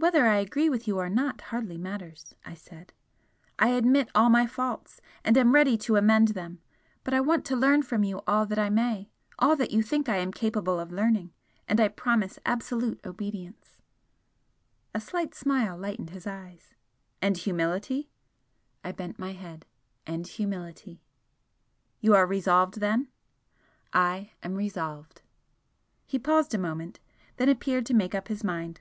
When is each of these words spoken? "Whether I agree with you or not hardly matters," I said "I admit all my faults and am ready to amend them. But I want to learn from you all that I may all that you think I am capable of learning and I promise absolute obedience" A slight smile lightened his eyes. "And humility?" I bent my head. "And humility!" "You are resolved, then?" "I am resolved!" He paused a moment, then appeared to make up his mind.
"Whether 0.00 0.28
I 0.28 0.36
agree 0.36 0.70
with 0.70 0.86
you 0.86 0.96
or 1.00 1.08
not 1.08 1.40
hardly 1.50 1.76
matters," 1.76 2.32
I 2.44 2.54
said 2.54 2.92
"I 3.58 3.70
admit 3.70 4.08
all 4.14 4.30
my 4.30 4.46
faults 4.46 5.00
and 5.24 5.36
am 5.36 5.52
ready 5.52 5.76
to 5.78 5.96
amend 5.96 6.28
them. 6.28 6.60
But 7.02 7.14
I 7.14 7.20
want 7.20 7.44
to 7.46 7.56
learn 7.56 7.82
from 7.82 8.04
you 8.04 8.20
all 8.24 8.46
that 8.46 8.60
I 8.60 8.70
may 8.70 9.10
all 9.40 9.56
that 9.56 9.72
you 9.72 9.82
think 9.82 10.08
I 10.08 10.18
am 10.18 10.30
capable 10.30 10.78
of 10.78 10.92
learning 10.92 11.32
and 11.66 11.80
I 11.80 11.88
promise 11.88 12.38
absolute 12.46 13.04
obedience" 13.04 13.76
A 14.94 15.00
slight 15.00 15.34
smile 15.34 15.76
lightened 15.76 16.10
his 16.10 16.28
eyes. 16.28 16.74
"And 17.20 17.36
humility?" 17.36 18.08
I 18.84 18.92
bent 18.92 19.18
my 19.18 19.32
head. 19.32 19.66
"And 20.06 20.28
humility!" 20.28 21.02
"You 22.00 22.14
are 22.14 22.24
resolved, 22.24 22.78
then?" 22.78 23.08
"I 23.92 24.30
am 24.44 24.54
resolved!" 24.54 25.22
He 26.06 26.20
paused 26.20 26.54
a 26.54 26.58
moment, 26.58 27.00
then 27.36 27.48
appeared 27.48 27.84
to 27.86 27.94
make 27.94 28.14
up 28.14 28.28
his 28.28 28.44
mind. 28.44 28.78